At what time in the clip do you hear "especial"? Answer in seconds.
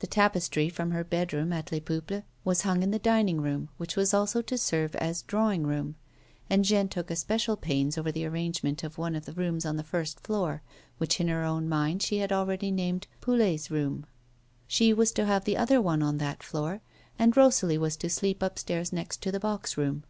7.10-7.56